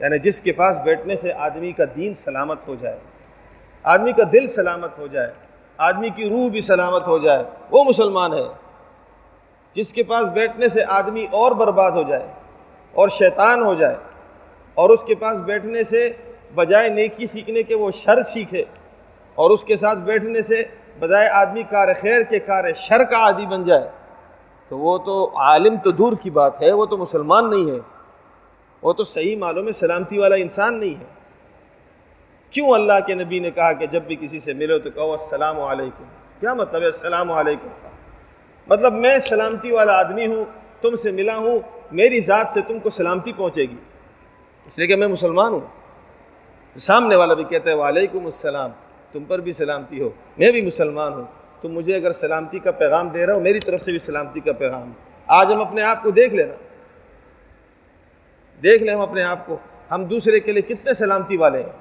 یعنی 0.02 0.18
جس 0.18 0.40
کے 0.40 0.52
پاس 0.52 0.78
بیٹھنے 0.84 1.16
سے 1.16 1.32
آدمی 1.32 1.72
کا 1.72 1.84
دین 1.96 2.14
سلامت 2.14 2.68
ہو 2.68 2.74
جائے، 2.80 2.98
آدمی 3.84 4.12
کا 4.12 4.22
دل 4.32 4.46
سلامت 4.46 4.98
ہو 4.98 5.06
جائے، 5.06 5.30
آدمی 5.78 6.08
کی 6.10 6.28
روح 6.28 6.48
بھی 6.50 6.60
سلامت 6.60 7.06
ہو 7.06 7.18
جائے، 7.18 7.42
وہ 7.70 7.84
مسلمان 7.84 8.32
ہے۔ 8.32 8.44
جس 9.76 9.92
کے 9.92 10.02
پاس 10.02 10.28
بیٹھنے 10.28 10.68
سے 10.68 10.80
آدمی 10.88 11.26
اور 11.32 11.52
برباد 11.52 11.90
ہو 11.90 12.02
جائے 12.02 12.26
اور 12.94 13.08
شیطان 13.08 13.62
ہو 13.62 13.74
جائے 13.74 13.94
اور 14.76 14.90
اس 14.90 15.04
کے 15.04 15.14
پاس 15.14 15.40
بیٹھنے 15.40 15.84
سے 15.84 16.12
بجائے 16.54 16.88
نیکی 16.88 17.26
سیکھنے 17.26 17.62
کے 17.62 17.74
وہ 17.74 17.90
شر 17.90 18.22
سیکھے 18.22 18.64
اور 19.34 19.50
اس 19.50 19.64
کے 19.64 19.76
ساتھ 19.76 19.98
بیٹھنے 19.98 20.42
سے 20.42 20.62
بجائے 20.98 21.28
آدمی 21.28 21.62
کار 21.62 21.88
خیر 22.00 22.22
کے 22.22 22.38
کار 22.38 22.64
شر 22.76 23.04
کا 23.04 23.18
عادی 23.18 23.46
بن 23.46 23.64
جائے، 23.64 23.88
تو 24.68 24.78
وہ 24.78 24.98
تو 24.98 25.30
عالم 25.36 25.76
تو 25.76 25.90
دور 25.90 26.12
کی 26.22 26.30
بات 26.30 26.62
ہے، 26.62 26.72
وہ 26.72 26.86
تو 26.86 26.98
مسلمان 26.98 27.50
نہیں 27.50 27.70
ہے۔ 27.70 27.78
وہ 28.82 28.92
تو 28.92 29.04
صحیح 29.04 29.36
معلوم 29.36 29.66
ہے، 29.66 29.72
سلامتی 29.72 30.18
والا 30.18 30.36
انسان 30.36 30.80
نہیں 30.80 31.00
ہے۔ 31.00 31.04
کیوں 32.50 32.70
اللہ 32.70 32.92
کے 33.06 33.14
نبی 33.14 33.38
نے 33.38 33.50
کہا 33.50 33.72
کہ 33.72 33.86
جب 33.86 34.02
بھی 34.02 34.16
کسی 34.16 34.38
سے 34.38 34.54
ملو 34.54 34.78
تو 34.78 34.90
کہو 34.90 35.12
السلام 35.12 35.60
علیکم؟ 35.60 36.04
کیا 36.40 36.54
مطلب 36.54 36.80
ہے 36.80 36.86
السلام 36.86 37.32
علیکم 37.32 37.68
کا؟ 37.82 37.88
مطلب 38.66 38.92
میں 38.92 39.18
سلامتی 39.18 39.70
والا 39.70 39.98
آدمی 39.98 40.26
ہوں، 40.26 40.44
تم 40.80 40.94
سے 40.94 41.12
ملا 41.12 41.36
ہوں، 41.36 41.58
میری 41.92 42.20
ذات 42.20 42.46
سے 42.52 42.60
تم 42.68 42.78
کو 42.78 42.90
سلامتی 42.90 43.32
پہنچے 43.32 43.62
گی۔ 43.62 43.76
اس 44.66 44.78
لیے 44.78 44.86
کہ 44.86 44.96
میں 44.96 45.08
مسلمان 45.08 45.52
ہوں۔ 45.52 45.60
تو 46.72 46.78
سامنے 46.78 47.16
والا 47.16 47.34
بھی 47.34 47.44
کہتا 47.44 47.70
ہے 47.70 47.76
وعلیکم 47.76 48.24
السلام، 48.24 48.70
تم 49.12 49.24
پر 49.24 49.38
بھی 49.38 49.52
سلامتی 49.52 50.02
ہو، 50.02 50.10
میں 50.38 50.50
بھی 50.50 50.60
مسلمان 50.60 51.12
ہوں۔ 51.12 51.24
تم 51.62 51.68
مجھے 51.68 51.96
اگر 51.96 52.12
سلامتی 52.12 52.58
کا 52.58 52.70
پیغام 52.70 53.08
دے 53.08 53.26
رہا 53.26 53.34
ہو، 53.34 53.40
میری 53.40 53.58
طرف 53.58 53.82
سے 53.82 53.90
بھی 53.90 53.98
سلامتی 53.98 54.40
کا 54.40 54.52
پیغام۔ 54.52 54.92
آج 55.26 55.52
ہم 55.52 55.60
اپنے 55.60 55.82
آپ 55.82 56.02
کو 56.02 56.10
دیکھ 56.10 56.34
لینا۔ 56.34 56.54
دیکھ 58.62 58.82
لیں 58.82 58.94
ہم 58.94 59.00
اپنے 59.00 59.22
آپ 59.22 59.46
کو۔ 59.46 59.58
ہم 59.90 60.04
دوسرے 60.04 60.40
کے 60.40 60.52
لیے 60.52 60.62
کتنے 60.62 60.94
سلامتی 60.94 61.36
والے 61.36 61.62
ہیں۔ 61.62 61.72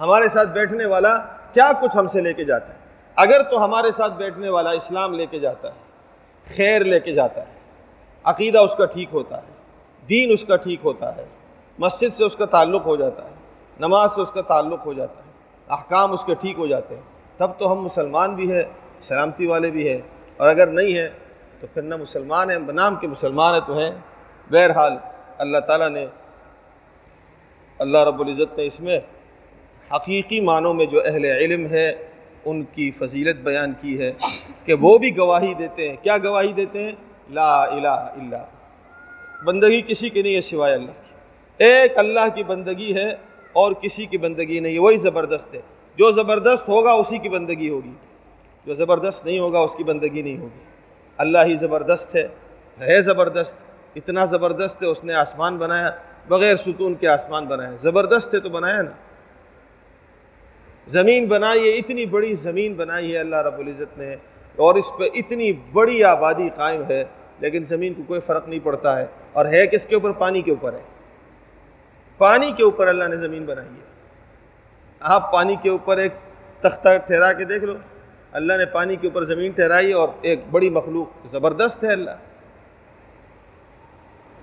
ہمارے 0.00 0.28
ساتھ 0.28 0.48
بیٹھنے 0.48 0.84
والا 0.84 1.18
کیا 1.52 1.72
کچھ 1.82 1.96
ہم 1.96 2.06
سے 2.06 2.20
لے 2.20 2.32
کے 2.32 2.44
جاتا 2.44 2.68
ہے؟ 2.68 2.78
اگر 3.16 3.42
تو 3.42 3.64
ہمارے 3.64 3.92
ساتھ 3.92 4.12
بیٹھنے 4.12 4.48
والا 4.48 4.70
اسلام 4.70 5.14
لے 5.14 5.26
کے 5.26 5.38
جاتا 5.38 5.68
ہے، 5.68 5.80
خیر 6.56 6.84
لے 6.84 7.00
کے 7.00 7.12
جاتا 7.12 7.40
ہے، 7.40 7.52
عقیدہ 8.24 8.58
اس 8.58 8.74
کا 8.74 8.84
ٹھیک 8.84 9.08
ہوتا 9.12 9.36
ہے، 9.36 9.52
دین 10.08 10.30
اس 10.32 10.44
کا 10.44 10.56
ٹھیک 10.56 10.80
ہوتا 10.84 11.16
ہے، 11.16 11.24
مسجد 11.78 12.12
سے 12.12 12.24
اس 12.24 12.36
کا 12.36 12.44
تعلق 12.44 12.86
ہو 12.86 12.96
جاتا 12.96 13.24
ہے، 13.24 13.34
نماز 13.80 14.14
سے 14.14 14.20
اس 14.20 14.30
کا 14.30 14.42
تعلق 14.42 14.86
ہو 14.86 14.92
جاتا 14.92 15.22
ہے، 15.26 15.30
احکام 15.68 16.12
اس 16.12 16.24
کے 16.24 16.34
ٹھیک 16.34 16.58
ہو 16.58 16.66
جاتے 16.66 16.94
ہیں، 16.94 17.02
تب 17.36 17.50
تو 17.58 17.72
ہم 17.72 17.82
مسلمان 17.82 18.34
بھی 18.34 18.52
ہیں، 18.52 18.62
سلامتی 19.00 19.46
والے 19.46 19.70
بھی 19.70 19.88
ہیں۔ 19.88 20.00
اور 20.36 20.48
اگر 20.48 20.66
نہیں 20.66 20.96
ہے 20.96 21.08
تو 21.60 21.66
پھر 21.74 21.82
نہ 21.82 21.96
مسلمان 21.96 22.50
ہیں 22.50 22.58
بنام 22.58 22.94
کے 22.96 23.06
مسلمان 23.06 23.54
ہیں 23.54 23.60
تو 23.66 23.78
ہیں۔ 23.78 23.90
بہرحال 24.50 24.96
اللہ 25.38 25.58
تعالیٰ 25.58 25.88
نے 25.88 26.06
اللہ 27.78 27.98
رب 27.98 28.20
العزت 28.20 28.58
نے 28.58 28.66
اس 28.66 28.80
میں 28.80 29.00
حقیقی 29.92 30.40
معنوں 30.40 30.74
میں 30.74 30.86
جو 30.86 31.00
اہل 31.04 31.24
علم 31.24 31.66
ہے، 31.66 31.92
ان 32.44 32.62
کی 32.62 32.90
فضیلت 32.90 33.36
بیان 33.36 33.72
کی 33.80 33.98
ہے 33.98 34.12
کہ 34.64 34.74
وہ 34.74 34.98
بھی 34.98 35.18
گواہی 35.18 35.54
دیتے 35.54 35.88
ہیں۔ 35.88 35.96
کیا 36.02 36.16
گواہی 36.24 36.52
دیتے 36.52 36.82
ہیں؟ 36.82 36.90
لا 37.30 37.62
الہ 37.62 37.88
الا 37.88 38.44
بندگی 39.44 39.82
کسی 39.82 40.08
کی 40.08 40.22
نہیں 40.22 40.34
ہے 40.34 40.40
سوائے 40.40 40.74
اللہ 40.74 40.90
کی۔ 40.90 41.14
ایک 41.64 41.98
اللہ 41.98 42.34
کی 42.34 42.44
بندگی 42.44 42.94
ہے 42.94 43.10
اور 43.52 43.72
کسی 43.72 44.06
کی 44.06 44.18
بندگی 44.18 44.60
نہیں 44.60 44.74
ہے۔ 44.74 44.78
وہی 44.78 44.96
زبردست 44.96 45.54
ہے۔ 45.54 45.60
جو 45.96 46.10
زبردست 46.10 46.68
ہوگا 46.68 46.92
اسی 46.92 47.18
کی 47.18 47.28
بندگی 47.28 47.68
ہوگی۔ 47.68 47.92
جو 48.66 48.74
زبردست 48.74 49.26
نہیں 49.26 49.38
ہوگا 49.38 49.58
اس 49.58 49.74
کی 49.74 49.84
بندگی 49.84 50.22
نہیں 50.22 50.38
ہوگی۔ 50.38 50.60
اللہ 51.16 51.38
ہی 51.46 51.56
زبردست 51.56 52.14
ہے 52.14 52.28
ہے 52.80 53.02
زبردست۔ 53.02 53.73
اتنا 53.94 54.24
زبردست 54.24 54.82
ہے، 54.82 54.86
اس 54.86 55.04
نے 55.04 55.14
آسمان 55.14 55.56
بنایا، 55.56 55.90
بغیر 56.28 56.56
ستون 56.56 56.94
کے 56.94 57.08
آسمان 57.08 57.44
بنایا۔ 57.44 57.70
زبردست 57.76 58.34
ہے 58.34 58.40
تو 58.40 58.48
بنایا 58.48 58.82
نا۔ 58.82 58.90
زمین 60.86 61.26
بنائی 61.26 61.60
ہے، 61.60 61.76
اتنی 61.76 62.06
بڑی 62.06 62.34
زمین 62.34 62.74
بنائی 62.74 63.14
ہے، 63.14 63.18
اللہ 63.18 63.36
رب 63.36 63.58
العزت 63.58 63.98
نے۔ 63.98 64.16
اور 64.56 64.74
اس 64.74 64.92
پہ 64.98 65.04
اتنی 65.14 65.52
بڑی 65.52 66.04
آبادی 66.04 66.48
قائم 66.48 66.82
ہے، 66.90 67.04
لیکن 67.38 67.64
زمین 67.64 67.94
کو 67.94 68.02
کوئی 68.02 68.20
فرق 68.20 68.48
نہیں 68.48 68.60
پڑتا 68.62 68.98
ہے۔ 68.98 69.06
اور 69.32 69.46
ہے 69.46 69.66
کس 69.66 69.86
کے 69.86 69.94
اوپر؟ 69.94 70.10
پانی 70.10 70.42
کے 70.42 70.50
اوپر 70.50 70.72
ہے۔ 70.72 70.82
پانی 72.18 72.52
کے 72.52 72.62
اوپر 72.62 72.86
اللہ 72.86 73.04
نے 73.04 73.16
زمین 73.16 73.44
بنائی 73.44 73.68
ہے۔ 73.68 73.84
آپ 75.00 75.32
پانی 75.32 75.56
کے 75.62 75.70
اوپر 75.70 75.96
ایک 75.96 76.12
تختہ 76.60 76.88
ٹھہرا 77.06 77.32
کے 77.32 77.44
دیکھ 77.44 77.64
لو۔ 77.64 77.74
اللہ 78.32 78.52
نے 78.52 78.66
پانی 78.66 78.96
کے 78.96 79.06
اوپر 79.06 79.24
زمین 79.24 79.52
ٹھہرائی 79.52 79.92
اور 79.92 80.08
ایک 80.22 80.40
بڑی 80.50 80.70
مخلوق، 80.70 81.26
زبردست 81.26 81.84
ہے 81.84 81.92
اللہ۔ 81.92 82.10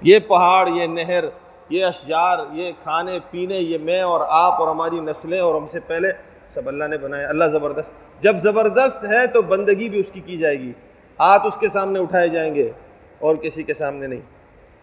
یہ 0.01 0.20
پہاڑ، 0.20 0.70
یہ 0.70 0.88
نہر، 0.88 1.24
یہ 1.70 1.86
اشجار، 1.86 2.38
یہ 2.51 2.72
کھانے، 2.84 3.20
پینے، 3.31 3.58
یہ 3.58 3.77
میں 3.77 4.01
اور 4.01 4.20
آپ 4.29 4.62
اور 4.62 4.67
ہماری 4.67 5.00
نسلیں 5.00 5.39
اور 5.39 5.55
ہم 5.55 5.65
سے 5.65 5.79
پہلے 5.79 6.08
سب 6.50 6.67
اللہ 6.67 6.84
نے 6.84 6.98
بنایا، 6.98 7.29
اللہ 7.29 7.43
زبردست۔ 7.43 7.91
جب 8.20 8.38
زبردست 8.38 9.03
ہے 9.03 9.27
تو 9.27 9.41
بندگی 9.41 9.89
بھی 9.89 10.00
اس 10.00 10.12
کی 10.12 10.22
کی 10.25 10.38
جائے 10.38 10.60
گی۔ 10.60 10.72
ہاتھ 11.20 11.46
اس 11.46 11.58
کے 11.58 11.70
سامنے 11.70 12.00
اٹھائے 12.00 12.27
جائیں 12.27 12.55
گے 12.55 12.72
اور 13.20 13.36
کسی 13.36 13.63
کے 13.63 13.74
سامنے 13.74 14.08
نہیں۔ 14.08 14.22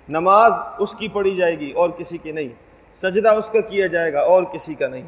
نماز 0.08 0.52
اس 0.78 0.94
کی 0.94 1.08
پڑھی 1.08 1.36
جائے 1.36 1.58
گی 1.58 1.72
اور 1.72 1.90
کسی 1.90 2.18
کی 2.18 2.32
نہیں۔ 2.32 2.48
سجدہ 3.02 3.28
اس 3.28 3.48
کا 3.48 3.60
کیا 3.60 3.86
جائے 3.86 4.12
گا 4.12 4.20
اور 4.20 4.42
کسی 4.42 4.74
کا 4.74 4.88
نہیں۔ 4.88 5.02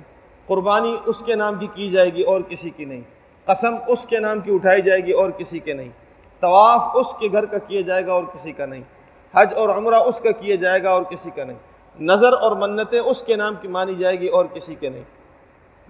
قربانی 0.46 0.96
اس 1.06 1.22
کے 1.26 1.34
نام 1.34 1.54
کی 1.54 1.66
کی 1.74 1.90
جائے 1.90 2.10
گی 2.14 2.22
اور 2.22 2.40
کسی 2.48 2.70
کی 2.70 2.84
نہیں۔ 2.84 3.00
قسم 3.44 3.76
اس 3.88 4.06
کے 4.06 4.18
نام 4.18 4.40
کی 4.40 4.54
اٹھائی 4.54 4.82
جائے 4.82 5.00
گی 5.00 5.12
اور 5.12 5.30
کسی 5.30 5.58
کے 5.58 5.72
نہیں۔ 5.72 5.88
طواف 6.40 6.80
اس 6.94 7.14
کے 7.18 7.28
گھر 7.32 7.44
کا 7.44 7.58
کیا 7.58 7.80
جائے 7.80 8.06
گا 8.06 8.12
اور 8.12 8.24
کسی 8.24 8.52
کا 8.52 8.66
نہیں۔ 8.66 8.82
حج 9.34 9.52
اور 9.56 9.68
عمرہ 9.68 9.94
اس 9.94 10.20
کا 10.20 10.30
کیا 10.30 10.54
جائے 10.54 10.82
گا 10.82 10.90
اور 10.90 11.02
کسی 11.02 11.30
کا 11.34 11.44
نہیں۔ 11.44 11.58
نظر 12.00 12.32
اور 12.32 12.56
منتیں 12.56 13.00
اس 13.00 13.22
کے 13.22 13.36
نام 13.36 13.54
کی 13.60 13.68
مانی 13.68 13.94
جائے 13.94 14.20
گی 14.20 14.26
اور 14.26 14.44
کسی 14.44 14.74
کے 14.74 14.88
نہیں۔ 14.88 15.02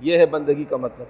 یہ 0.00 0.18
ہے 0.18 0.26
بندگی 0.26 0.64
کا 0.64 0.76
مطلب۔ 0.76 1.06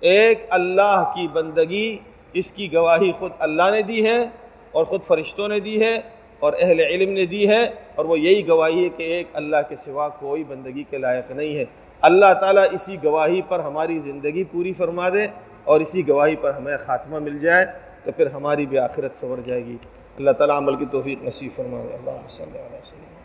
ایک 0.00 0.46
اللہ 0.50 1.12
کی 1.14 1.28
بندگی 1.28 1.98
اس 2.32 2.52
کی 2.52 2.72
گواہی 2.72 3.12
خود 3.12 3.32
اللہ 3.38 3.70
نے 3.70 3.82
دی 3.82 4.06
ہے 4.06 4.26
اور 4.72 4.84
خود 4.84 5.02
فرشتوں 5.02 5.48
نے 5.48 5.60
دی 5.60 5.80
ہے 5.80 6.00
اور 6.38 6.52
اہل 6.60 6.80
علم 6.80 7.12
نے 7.12 7.26
دی 7.26 7.48
ہے 7.48 7.70
اور 7.94 8.04
وہ 8.04 8.18
یہی 8.18 8.48
گواہی 8.48 8.84
ہے 8.84 8.88
کہ 8.88 9.02
ایک 9.02 9.26
اللہ 9.32 9.56
کے 9.68 9.76
سوا 9.76 10.08
کوئی 10.08 10.44
بندگی 10.44 10.82
کے 10.82 10.98
لائق 10.98 11.30
نہیں 11.30 11.56
ہے۔ 11.56 11.64
اللہ 12.00 12.34
تعالیٰ 12.40 12.64
اسی 12.72 12.96
گواہی 13.04 13.42
پر 13.48 13.58
ہماری 13.58 13.98
زندگی 13.98 14.44
پوری 14.44 14.72
فرما 14.72 15.08
دے 15.08 15.26
اور 15.64 15.80
اسی 15.80 16.08
گواہی 16.08 16.36
پر 16.36 16.50
ہمیں 16.50 16.76
خاتمہ 16.86 17.18
مل 17.18 17.38
جائے 17.38 17.66
تو 18.04 18.12
پھر 18.16 18.26
ہماری 18.26 18.66
بھی 18.66 18.78
آخرت 18.78 19.16
سور 19.16 19.38
جائے 19.44 19.64
گی۔ 19.64 19.76
اللہ 20.18 20.30
تعالیٰ 20.30 20.56
عمل 20.56 20.76
کی 20.76 20.84
توفیق 20.92 21.22
نصیب 21.22 21.52
فرمائے۔ 21.56 21.84
اللہ 21.84 22.26
صلی 22.28 22.46
اللہ 22.46 22.58
علیہ 22.58 22.78
وسلم۔ 22.78 23.16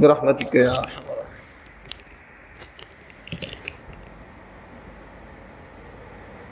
برحمتك 0.00 0.54
يا 0.54 0.70
ارحم 0.70 1.21